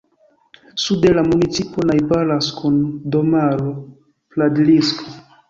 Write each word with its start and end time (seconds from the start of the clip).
Sude 0.83 1.11
la 1.17 1.23
municipo 1.33 1.85
najbaras 1.91 2.49
kun 2.61 2.81
domaro 3.17 3.71
Pradlisko. 4.35 5.17